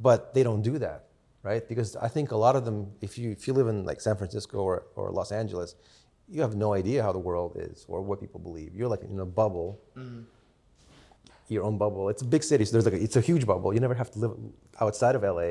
[0.00, 1.04] but they don't do that,
[1.42, 1.68] right?
[1.68, 4.16] Because I think a lot of them, if you if you live in like San
[4.16, 5.74] Francisco or, or Los Angeles,
[6.28, 8.74] you have no idea how the world is or what people believe.
[8.74, 10.22] You're like in a bubble, mm-hmm.
[11.48, 12.08] your own bubble.
[12.08, 13.72] It's a big city, so there's like a, it's a huge bubble.
[13.74, 14.32] You never have to live
[14.80, 15.50] outside of LA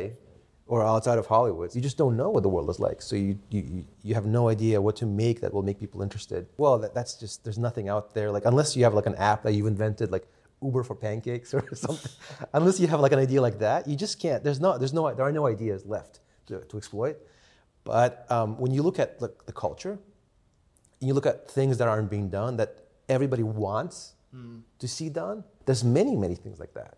[0.67, 1.73] or outside of Hollywood.
[1.75, 3.01] You just don't know what the world is like.
[3.01, 6.01] So you, you, you- you have no idea what to make that will make people
[6.01, 6.47] interested.
[6.57, 8.31] Well, that, that's just, there's nothing out there.
[8.31, 10.25] Like, unless you have like an app that you've invented, like
[10.61, 12.11] Uber for pancakes or something,
[12.53, 15.13] unless you have like an idea like that, you just can't, there's no, there's no,
[15.13, 17.17] there are no ideas left to, to exploit.
[17.83, 19.97] But um, when you look at like, the culture,
[20.99, 24.13] you look at things that aren't being done that everybody wants
[24.79, 26.95] to see done, there's many, many things like that.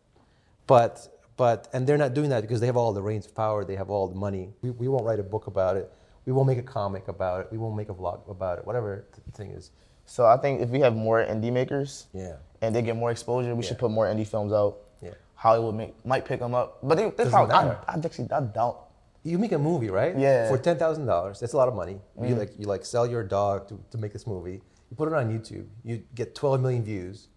[0.68, 1.08] But,
[1.40, 3.78] but, and they're not doing that because they have all the reins of power, they
[3.78, 4.50] have all the money.
[4.62, 5.90] We, we won't write a book about it,
[6.26, 9.06] we won't make a comic about it, we won't make a vlog about it, whatever
[9.26, 9.72] the thing is.
[10.06, 12.36] So I think if we have more indie makers Yeah.
[12.62, 14.80] and they get more exposure, we should put more indie films out.
[15.02, 15.12] Yeah.
[15.36, 17.72] Hollywood make, might pick them up, but they, they probably, I.
[17.88, 18.88] I actually I doubt.
[19.24, 20.14] You make a movie, right?
[20.18, 20.46] Yeah.
[20.46, 20.50] Mm.
[20.50, 22.00] For ten thousand dollars, that's a lot of money.
[22.22, 24.62] You like you like sell your dog to, to make this movie.
[24.90, 25.68] You put it on YouTube.
[25.84, 27.28] You get twelve million views,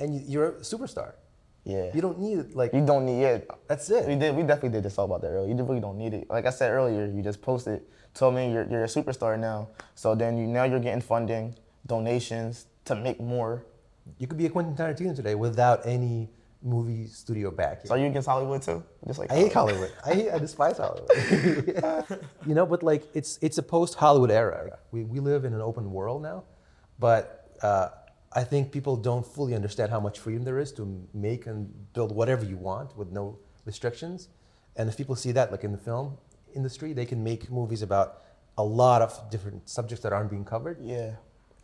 [0.00, 1.12] and you, you're a superstar.
[1.68, 1.90] Yeah.
[1.94, 2.56] You don't need it.
[2.56, 3.50] like You don't need it.
[3.68, 4.08] That's it.
[4.08, 4.34] We did.
[4.34, 5.54] We definitely did this all about that earlier.
[5.54, 6.28] You really don't need it.
[6.30, 7.82] Like I said earlier, you just posted,
[8.14, 9.68] told me you're, you're a superstar now.
[9.94, 11.54] So then you now you're getting funding,
[11.86, 13.66] donations to make more.
[14.18, 16.30] you could be a Quentin Tarantino today without any
[16.62, 17.86] movie studio backing.
[17.86, 18.82] So are you against Hollywood too?
[19.06, 19.92] Just like I hate Hollywood.
[20.04, 21.10] I, hate, I despise Hollywood.
[22.46, 24.78] you know, but like it's it's a post Hollywood era.
[24.90, 26.44] We we live in an open world now,
[26.98, 27.90] but uh,
[28.32, 32.14] I think people don't fully understand how much freedom there is to make and build
[32.14, 34.28] whatever you want with no restrictions.
[34.76, 36.16] And if people see that, like in the film
[36.54, 38.22] industry, they can make movies about
[38.58, 40.96] a lot of different subjects that aren't being covered, Yeah.
[40.96, 41.16] and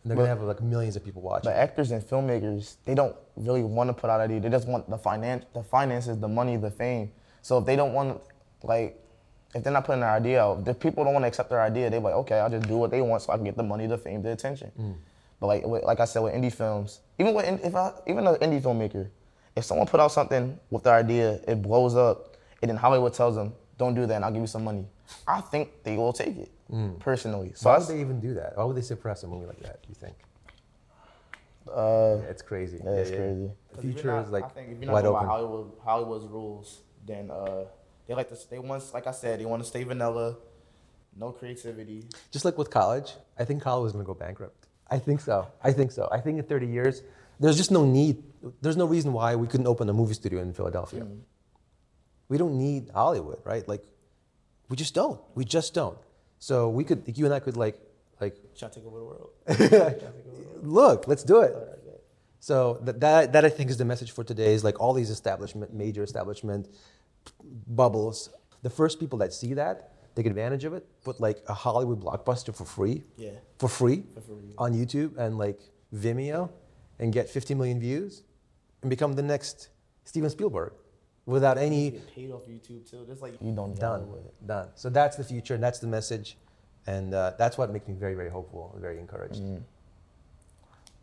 [0.05, 1.49] they're gonna have like millions of people watching.
[1.51, 4.39] But actors and filmmakers, they don't really want to put out idea.
[4.39, 7.11] They just want the finance, the finances, the money, the fame.
[7.41, 8.21] So if they don't want,
[8.63, 9.01] like,
[9.53, 11.89] if they're not putting their idea out, if people don't want to accept their idea,
[11.89, 13.87] they're like, okay, I'll just do what they want so I can get the money,
[13.87, 14.71] the fame, the attention.
[14.79, 14.95] Mm.
[15.45, 18.61] But like, like I said, with indie films, even with if I, even an indie
[18.61, 19.09] filmmaker,
[19.55, 23.35] if someone put out something with the idea, it blows up, and then Hollywood tells
[23.35, 24.85] them, don't do that, and I'll give you some money.
[25.27, 26.51] I think they will take it
[26.99, 27.51] personally.
[27.55, 28.57] So Why I would they even do that?
[28.57, 29.81] Why would they suppress a movie like that?
[29.83, 30.15] Do you think?
[31.71, 32.79] uh, Yeah, it's crazy.
[32.83, 33.51] Yeah, it's crazy.
[33.73, 35.29] The future is like I think if you're not wide going by open.
[35.29, 37.65] Hollywood, Hollywood's rules, then uh,
[38.07, 38.37] they like to.
[38.49, 40.37] They want, like I said, they want to stay vanilla,
[41.15, 42.05] no creativity.
[42.31, 44.64] Just like with college, I think college is going to go bankrupt.
[44.89, 45.47] I think so.
[45.63, 46.07] I think so.
[46.11, 47.01] I think in 30 years,
[47.39, 48.23] there's just no need.
[48.61, 51.01] There's no reason why we couldn't open a movie studio in Philadelphia.
[51.01, 51.19] Mm.
[52.29, 53.67] We don't need Hollywood, right?
[53.67, 53.83] Like,
[54.69, 55.19] we just don't.
[55.35, 55.97] We just don't.
[56.39, 57.79] So we could, like, you and I could like,
[58.19, 60.63] like, Trying to take over the world.
[60.63, 61.53] look, let's do it.
[62.39, 65.09] So that, that, that I think is the message for today is like all these
[65.09, 66.69] establishment, major establishment
[67.67, 68.29] bubbles.
[68.61, 72.53] The first people that see that take advantage of it, put like a Hollywood blockbuster
[72.55, 73.31] for free, Yeah.
[73.59, 74.53] for free, For free.
[74.57, 75.59] on YouTube and like
[75.93, 76.49] Vimeo,
[76.99, 78.23] and get 50 million views,
[78.81, 79.69] and become the next
[80.05, 80.71] Steven Spielberg,
[81.25, 83.05] without any Get paid off YouTube too.
[83.07, 84.31] Just like you don't done, Hollywood.
[84.45, 84.69] done.
[84.75, 86.37] So that's the future, and that's the message,
[86.87, 89.41] and uh, that's what makes me very, very hopeful and very encouraged.
[89.41, 89.61] Mm.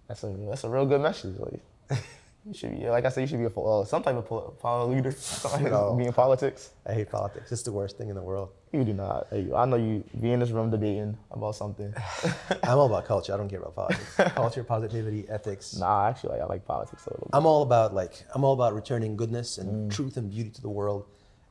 [0.09, 1.37] That's a that's a real good message.
[1.39, 1.61] Like
[2.45, 4.57] you should be like I said, you should be a uh, some type of pol-
[4.61, 5.13] pol- leader.
[5.17, 5.95] Somebody No.
[5.95, 6.71] be in politics.
[6.85, 7.53] I hate politics.
[7.53, 8.51] It's the worst thing in the world.
[8.73, 9.29] You do not.
[9.31, 11.95] Hey, I know you be in this room debating about something.
[12.65, 13.33] I'm all about culture.
[13.33, 14.15] I don't care about politics.
[14.35, 15.77] culture, positivity, ethics.
[15.77, 17.37] nah, actually, like, I like politics a little bit.
[17.37, 20.71] I'm all about like I'm all about returning goodness and truth and beauty to the
[20.71, 21.07] world,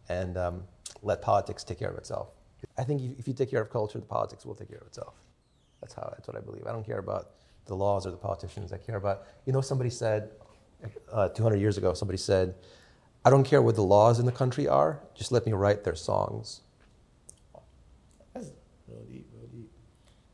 [0.10, 0.64] and um,
[1.04, 2.30] let politics take care of itself.
[2.78, 4.88] I think if if you take care of culture, the politics will take care of
[4.88, 5.14] itself.
[5.80, 6.10] That's how.
[6.16, 6.68] That's what I believe.
[6.68, 7.32] I don't care about
[7.66, 8.74] the laws or the politicians.
[8.74, 9.24] I care about.
[9.46, 10.32] You know, somebody said
[11.12, 11.94] uh, 200 years ago.
[11.94, 12.56] Somebody said,
[13.26, 15.00] "I don't care what the laws in the country are.
[15.16, 16.62] Just let me write their songs."
[18.34, 18.52] That's
[18.88, 19.72] real deep, real deep.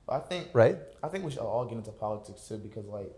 [0.05, 0.77] But I think Right?
[1.03, 3.11] I think we should all get into politics too because like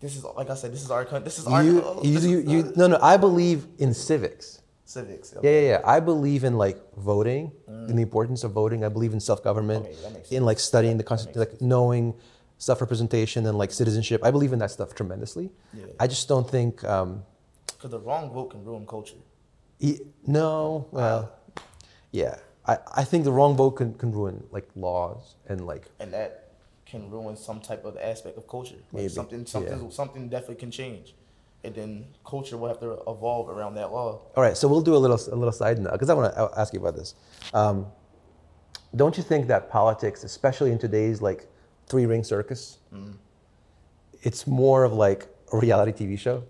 [0.00, 1.24] this is like I said, this is our country.
[1.24, 2.98] This is our You, oh, you, you, you, no, no.
[3.02, 4.62] I believe in civics.
[4.84, 5.34] civics.
[5.42, 5.80] Yeah, yeah, yeah.
[5.84, 8.84] I believe in like voting, in the importance of voting.
[8.84, 12.14] I believe in self-government, Okay, that makes in like studying the constitution, like knowing
[12.58, 14.22] self-representation and like citizenship.
[14.24, 15.50] I believe in that stuff tremendously.
[15.72, 15.86] Yeah.
[16.00, 16.84] I just don't think.
[16.84, 17.22] Um,
[17.66, 19.16] Because the wrong vote can ruin culture.
[20.26, 21.32] no, well,
[22.10, 22.38] yeah.
[22.66, 26.52] I, I think the wrong vote can, can ruin like laws and like and that
[26.84, 28.74] can ruin some type of aspect of culture.
[28.92, 29.90] Like Maybe, something, something, yeah.
[29.90, 31.14] something definitely can change,
[31.64, 34.20] and then culture will have to evolve around that law.
[34.36, 36.50] All right, so we'll do a little a little side note because I want to
[36.60, 37.14] ask you about this.
[37.54, 37.86] Um,
[38.96, 41.46] don't you think that politics, especially in today's like
[41.88, 42.78] three ring circus,
[44.22, 46.44] it's more of like a reality TV show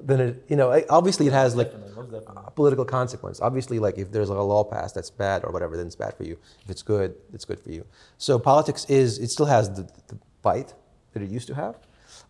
[0.00, 0.44] than it?
[0.48, 2.42] You know, obviously it has like Definitely, definitely.
[2.46, 3.40] a political consequence.
[3.40, 6.14] Obviously, like if there's like a law passed that's bad or whatever, then it's bad
[6.14, 6.36] for you.
[6.64, 7.84] If it's good, it's good for you.
[8.18, 10.74] So politics is it still has the, the bite
[11.12, 11.76] that it used to have,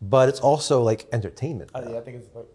[0.01, 1.71] but it's also like entertainment.
[1.75, 2.47] I, yeah, I think it's like.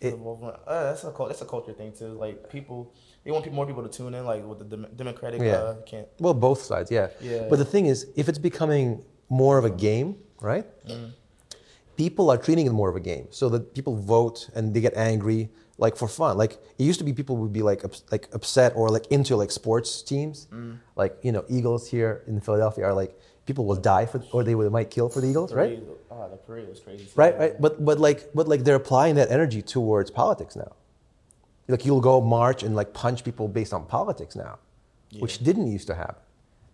[0.00, 2.12] It- uh, that's a that's a culture thing too.
[2.24, 2.90] Like people,
[3.24, 4.24] they want people, more people to tune in.
[4.24, 5.52] Like with the dem- Democratic, Yeah.
[5.54, 6.08] uh, can't.
[6.18, 7.08] Well, both sides, yeah.
[7.20, 7.46] Yeah.
[7.48, 10.66] But the thing is, if it's becoming more of a game, right?
[10.86, 11.12] Mm.
[11.96, 14.96] People are treating it more of a game, so that people vote and they get
[14.96, 16.38] angry, like for fun.
[16.38, 19.36] Like it used to be, people would be like ups- like upset or like into
[19.36, 20.78] like sports teams, mm.
[20.96, 24.54] like you know Eagles here in Philadelphia are like people will die for or they
[24.54, 25.82] would, might kill for the Eagles, right?
[26.10, 27.06] Oh, the parade was crazy.
[27.16, 27.60] Right, right.
[27.60, 30.72] But but like but like they're applying that energy towards politics now.
[31.70, 34.58] Like you'll go march and like punch people based on politics now,
[35.18, 36.22] which didn't used to happen.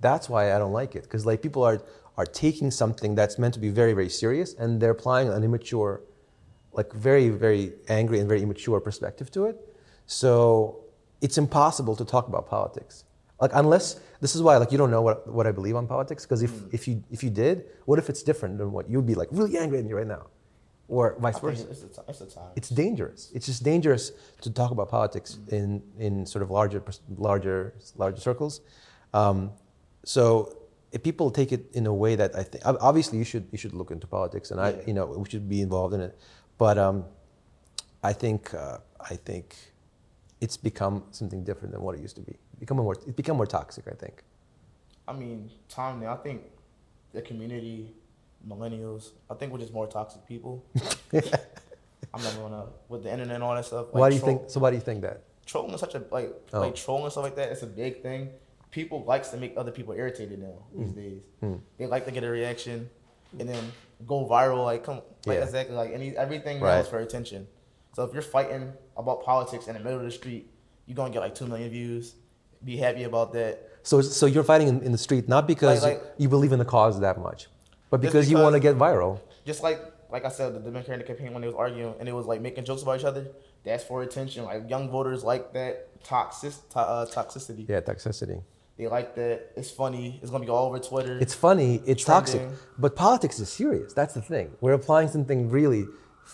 [0.01, 1.81] That's why I don't like it because like people are
[2.17, 6.03] are taking something that's meant to be very very serious and they're applying an immature,
[6.73, 9.57] like very very angry and very immature perspective to it.
[10.07, 10.81] So
[11.21, 13.05] it's impossible to talk about politics.
[13.41, 16.25] Like unless this is why like you don't know what, what I believe on politics
[16.25, 16.73] because if, mm.
[16.73, 19.59] if you if you did, what if it's different than what you'd be like really
[19.59, 20.27] angry at me right now,
[20.89, 21.67] or vice versa?
[21.71, 22.41] it's the, it's the.
[22.55, 23.31] It's dangerous.
[23.35, 26.83] It's just dangerous to talk about politics in, in sort of larger
[27.17, 28.61] larger larger circles.
[29.13, 29.53] Um,
[30.05, 30.57] so
[30.93, 33.75] if people take it in a way that I think obviously you should you should
[33.75, 34.83] look into politics and I Yeah.
[34.87, 36.19] you know we should be involved in it,
[36.59, 37.05] but um,
[38.03, 39.57] I think uh, I think
[40.41, 42.37] it's become something different than what it used to be.
[42.61, 43.85] Become more it's become more toxic.
[43.89, 44.23] I think.
[45.09, 46.13] I mean, time now.
[46.15, 46.43] I think
[47.13, 47.95] the community,
[48.47, 49.11] millennials.
[49.31, 50.65] I think we're just more toxic people.
[52.15, 53.87] I'm not gonna with the internet and all that stuff.
[53.93, 54.51] why do you troll- think?
[54.51, 55.23] So why do you think that?
[55.45, 56.61] trolling is such a like Oh.
[56.61, 57.51] like trolling and stuff like that?
[57.53, 58.31] It's a big thing.
[58.71, 60.97] People likes to make other people irritated now these Mm.
[60.97, 61.23] days.
[61.41, 61.55] Hmm.
[61.79, 62.91] They like to get a reaction
[63.39, 63.63] and then
[64.07, 64.65] go viral.
[64.65, 65.45] Like come like Yeah.
[65.45, 66.81] exactly like any everything Right.
[66.81, 67.47] is for attention.
[67.95, 70.51] So if you're fighting about politics in the middle of the street,
[70.87, 72.15] you're gonna get like two million views.
[72.65, 73.69] Be happy about that.
[73.83, 76.59] So so you're fighting in, in the street not because Like- like- you believe in
[76.59, 77.49] the cause that much,
[77.91, 79.21] but Just because, you want to get viral.
[79.45, 82.27] Just like like I said, the Democratic campaign when they was arguing and it was
[82.27, 83.29] like making jokes about each other.
[83.65, 84.45] That's for attention.
[84.45, 87.69] Like young voters like that toxic to, uh, toxicity.
[87.69, 88.43] Yeah, toxicity.
[88.79, 89.53] They like that.
[89.57, 90.21] It's funny.
[90.23, 91.19] It's gonna be all over Twitter.
[91.19, 92.43] It's funny, it's toxic,
[92.79, 93.93] but politics is serious.
[93.95, 94.53] That's the thing.
[94.61, 95.87] We're applying something really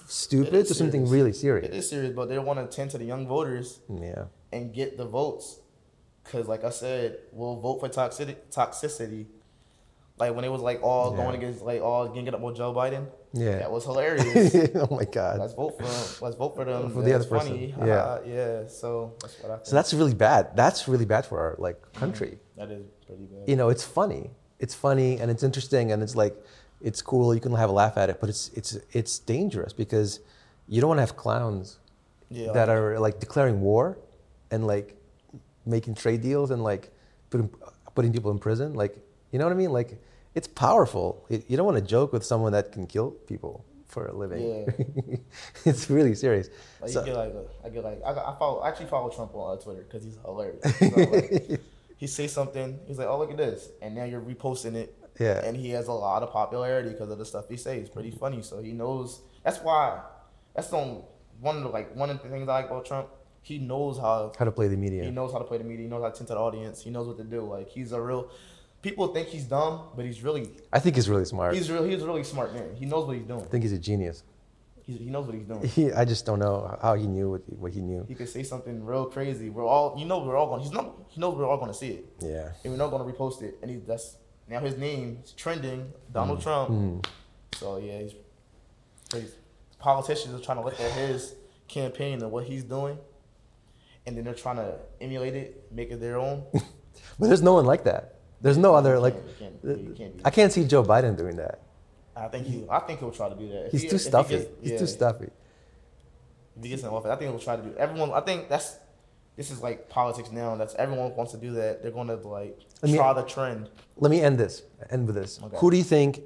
[0.06, 1.74] stupid to something really serious.
[1.74, 4.24] is serious, but they want to tend to the young voters Yeah.
[4.52, 5.60] and get the votes.
[6.24, 8.36] Cause like I said, we'll vote for toxicity.
[8.50, 9.26] Toxicity.
[10.22, 11.16] Like when it was like all Yeah.
[11.22, 13.04] going against like all ganging up with Joe Biden.
[13.32, 13.58] Yeah.
[13.62, 14.54] That was hilarious.
[14.82, 15.35] oh my God.
[15.42, 16.00] let's vote for him.
[16.24, 16.90] Let's vote for them.
[16.94, 17.56] For the That's other person.
[17.90, 17.94] Yeah.
[18.11, 18.66] Uh, yeah.
[18.80, 19.66] So that's what I think.
[19.66, 20.42] So that's really bad.
[20.62, 22.32] That's really bad for our like country.
[22.58, 23.48] that is pretty bad.
[23.50, 24.24] You know, it's funny.
[24.64, 26.35] It's funny and it's interesting and it's like
[26.88, 27.35] it's cool.
[27.35, 30.20] You can have a laugh at it, but it's it's it's dangerous because
[30.72, 31.78] you don't want to have clowns
[32.28, 33.85] Yeah, that are like declaring war
[34.52, 34.88] and like
[35.74, 36.85] making trade deals and like
[37.30, 37.48] putting
[37.96, 38.68] putting people in prison.
[38.82, 38.94] Like
[39.30, 39.72] you know what I mean?
[39.80, 39.90] Like
[40.34, 41.26] it's powerful.
[41.28, 44.66] It, you don't want to joke with someone that can kill people for a living.
[44.66, 45.16] Yeah.
[45.66, 46.48] it's really serious.
[46.80, 49.10] Like So- you get like, a, I get like, I, I follow, I actually follow
[49.10, 50.62] Trump on uh, Twitter because he's hilarious.
[50.80, 51.60] Like,
[51.98, 54.96] he say something, he's like, oh look at this, and now you're reposting it.
[55.20, 55.44] Yeah.
[55.44, 57.88] And he has a lot of popularity because of the stuff he says.
[57.90, 59.20] Pretty funny, so he knows.
[59.44, 60.00] That's why.
[60.54, 61.02] That's the only-
[61.40, 63.08] one of the like one of the things I like about Trump.
[63.42, 65.04] He knows how how to play the media.
[65.04, 65.82] he knows how to play the media.
[65.84, 66.82] He knows how to tend to the audience.
[66.82, 67.42] He knows what to do.
[67.42, 68.30] Like he's a real.
[68.82, 71.54] People think he's dumb, but he's really I think he's really smart.
[71.54, 71.84] he's real.
[71.84, 72.74] He's a really smart man.
[72.74, 73.40] He knows what he's doing.
[73.42, 74.24] I think he's a genius.
[74.82, 75.62] He's, he knows what he's doing.
[75.62, 78.04] He, I just don't know how he knew what, what he knew.
[78.08, 79.48] He could say something real crazy.
[79.48, 80.62] We're all, you know, we're all going.
[80.62, 80.92] He's not.
[81.08, 82.50] He knows we're all going to see it, Yeah.
[82.64, 83.58] and we're not going to repost it.
[83.62, 84.16] And he that's
[84.48, 85.92] now his name is trending.
[86.12, 86.42] Donald Mm.
[86.42, 87.06] Trump.
[87.54, 88.14] So yeah, he's,
[89.14, 89.34] he's
[89.78, 91.36] politicians are trying to look at his
[91.68, 92.98] campaign and what he's doing,
[94.06, 96.42] and then they're trying to emulate it, make it their own.
[97.18, 98.16] But there's no one like that.
[98.42, 99.14] There's no other like.
[99.14, 100.22] You can't, you can't, you can't be.
[100.24, 101.61] I can't see Joe Biden doing that.
[102.16, 102.64] I think he.
[102.68, 103.66] I think he'll try to do that.
[103.66, 104.37] If He's he- too if he stuffy.
[104.37, 105.28] gets- He's yeah, too stuffy.
[106.57, 107.74] If he gets in office, I think he'll try to do.
[107.76, 108.11] Everyone.
[108.12, 108.76] I think that's.
[109.37, 110.57] This is like politics now.
[110.57, 111.83] That's everyone wants to do that.
[111.83, 113.70] They're going to like Let me- try the trend.
[113.96, 114.62] Let me end this.
[114.90, 115.40] End with this.
[115.42, 115.57] Okay.
[115.59, 116.20] Who do you think,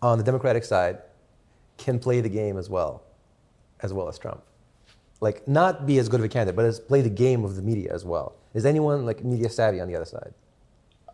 [0.00, 0.98] on the Democratic side,
[1.76, 3.02] can play the game as well,
[3.80, 4.42] as well as Trump?
[5.20, 7.62] Like not be as good of a candidate, but as play the game of the
[7.62, 8.36] media as well.
[8.54, 10.32] Is anyone like media savvy on the other side?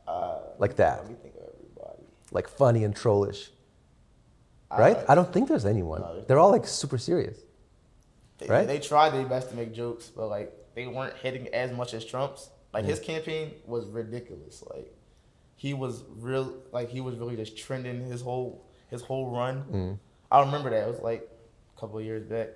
[0.06, 0.98] Uh, Like that.
[1.00, 2.04] Let me think of everybody.
[2.30, 3.50] Like funny and trollish,
[4.70, 4.96] right?
[4.96, 6.00] Uh, I don't think there's anyone.
[6.02, 7.36] No, They're all like super serious.
[8.38, 8.66] They, Right?
[8.66, 12.04] They tried their best to make jokes, but like they weren't hitting as much as
[12.04, 12.48] Trump's.
[12.72, 14.62] Like his campaign was ridiculous.
[14.72, 14.94] Like
[15.56, 16.54] he was real.
[16.70, 19.98] Like he was really just trending his whole his whole run.
[20.30, 20.84] I remember that.
[20.86, 21.28] It was like
[21.76, 22.50] a couple of years back.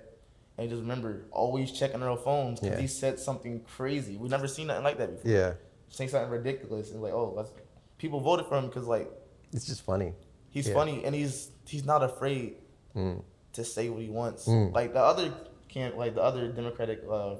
[0.57, 2.81] And just remember always checking our phones because Yeah.
[2.81, 4.15] he said something crazy.
[4.15, 5.29] We've never seen nothing like that before.
[5.29, 5.53] Yeah,
[5.89, 7.51] Saying something ridiculous and like, oh, let's.
[7.97, 9.09] People voted for him because like
[9.53, 10.13] it's just funny.
[10.49, 10.73] he's Yeah.
[10.73, 12.55] funny and he's he's not afraid
[12.95, 13.23] Mm.
[13.53, 14.47] to say what he wants.
[14.47, 14.73] Mm.
[14.73, 15.31] Like the other
[15.67, 17.35] can't like the other Democratic, uh,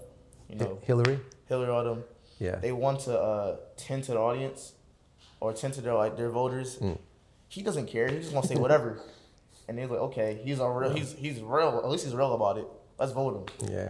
[0.50, 1.20] you know, Hi- Hillary.
[1.48, 2.04] Hillary Rodham,
[2.40, 2.56] Yeah.
[2.58, 4.74] they want to uh, tend to the audience
[5.40, 6.78] or tend to their like their voters.
[6.80, 6.98] Mm.
[7.50, 8.08] He doesn't care.
[8.10, 9.00] He just wants to say whatever.
[9.68, 11.82] and they're like, okay, he's a real, he's he's real.
[11.84, 12.68] At least he's real about it.
[13.00, 13.70] Let's vote him.
[13.72, 13.90] Yeah.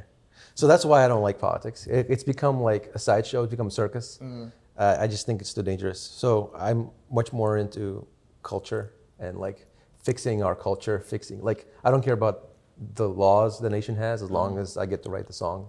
[0.56, 1.88] So that's why I don't like politics.
[1.88, 3.43] It, it's become like a sideshow.
[3.43, 4.19] It's become a circus.
[4.21, 4.51] Mm.
[4.77, 5.99] Uh, I just think it's too dangerous.
[5.99, 8.05] So I'm much more into
[8.43, 9.65] culture and like
[10.03, 12.49] fixing our culture, fixing like I don't care about
[12.95, 15.67] the laws the nation has as long as I get to write the song,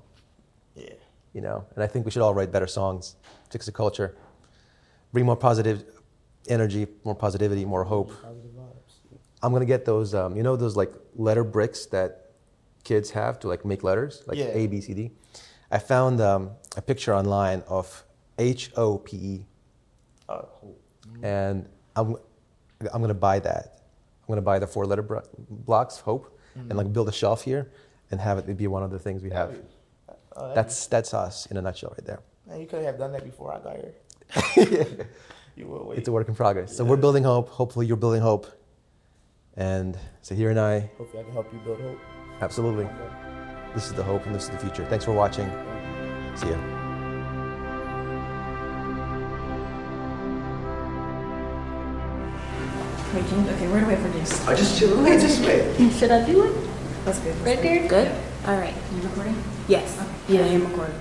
[0.75, 0.91] Yeah.
[1.33, 1.65] you know.
[1.75, 3.17] And I think we should all write better songs,
[3.51, 4.15] fix the culture,
[5.13, 5.85] bring more positive
[6.49, 8.09] energy, more positivity, more hope.
[8.23, 8.93] Positive vibes.
[9.43, 12.33] I'm gonna get those, um, you know, those like letter bricks that
[12.85, 14.51] kids have to like make letters, like Yeah.
[14.53, 15.11] A, B, C, D.
[15.71, 18.05] I found um, a picture online of
[18.39, 19.47] H O P E,
[20.29, 20.43] Uh,
[21.23, 22.17] and I'm,
[22.93, 23.81] I'm gonna buy that.
[24.23, 27.71] I'm gonna buy the four letter bro- blocks, Hope, and like build a shelf here
[28.11, 29.59] and have it be one of the things we have.
[30.37, 32.21] Uh, That's that's us in a nutshell, right there.
[32.47, 35.07] man, you could have done that before I got here.
[35.57, 35.99] you will wait.
[35.99, 36.77] It's a work in progress.
[36.77, 36.91] So Yeah.
[36.91, 37.49] we're building hope.
[37.49, 38.47] Hopefully, you're building hope.
[39.57, 41.99] And so here and I, Hopefully, I can help you build hope.
[42.41, 42.89] absolutely.
[43.75, 44.85] This is the hope and this is the future.
[44.87, 45.51] Thanks for watching.
[46.37, 46.78] See ya.
[53.15, 54.47] Wait, James, okay, where do I produce?
[54.47, 55.03] I just chill.
[55.03, 55.93] Wait, just wait.
[55.93, 56.53] Should I do it?
[57.07, 57.35] That's good.
[57.41, 57.89] Right there?
[57.89, 58.13] Good?
[58.47, 58.75] All right.
[58.95, 59.43] You recording?
[59.67, 59.97] Yes.
[60.29, 60.95] Yeah, I am recording.